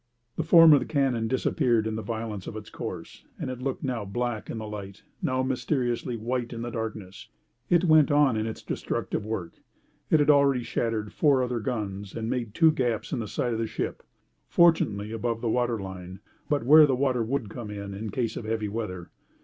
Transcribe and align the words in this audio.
The 0.35 0.41
form 0.43 0.73
of 0.73 0.79
the 0.79 0.87
cannon 0.87 1.27
disappeared 1.27 1.85
in 1.85 1.95
the 1.95 2.01
violence 2.01 2.47
of 2.47 2.55
its 2.55 2.71
course, 2.71 3.23
and 3.39 3.51
it 3.51 3.61
looked 3.61 3.83
now 3.83 4.03
black 4.03 4.49
in 4.49 4.57
the 4.57 4.65
light, 4.67 5.03
now 5.21 5.43
mysteriously 5.43 6.17
white 6.17 6.51
in 6.53 6.63
the 6.63 6.71
darkness. 6.71 7.29
It 7.69 7.83
went 7.83 8.09
on 8.09 8.35
in 8.35 8.47
its 8.47 8.63
destructive 8.63 9.23
work. 9.23 9.59
It 10.09 10.19
had 10.19 10.31
already 10.31 10.63
shattered 10.63 11.13
four 11.13 11.43
other 11.43 11.59
guns 11.59 12.15
and 12.15 12.31
made 12.31 12.55
two 12.55 12.71
gaps 12.71 13.11
in 13.13 13.19
the 13.19 13.27
side 13.27 13.53
of 13.53 13.59
the 13.59 13.67
ship, 13.67 14.01
fortunately 14.49 15.11
above 15.11 15.39
the 15.41 15.49
water 15.49 15.77
line, 15.79 16.19
but 16.49 16.65
where 16.65 16.87
the 16.87 16.95
water 16.95 17.21
would 17.21 17.47
come 17.51 17.69
in, 17.69 17.93
in 17.93 18.09
case 18.09 18.35
of 18.35 18.45
heavy 18.45 18.69
weather. 18.69 19.11